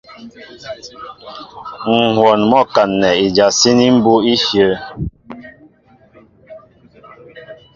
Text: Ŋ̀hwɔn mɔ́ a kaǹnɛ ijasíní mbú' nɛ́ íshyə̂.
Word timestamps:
Ŋ̀hwɔn 2.13 2.41
mɔ́ 2.49 2.61
a 2.65 2.69
kaǹnɛ 2.73 3.09
ijasíní 3.25 3.85
mbú' 3.97 4.19
nɛ́ 4.21 4.27
íshyə̂. 4.33 4.71